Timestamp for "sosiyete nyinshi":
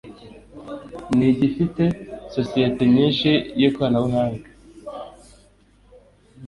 2.35-3.29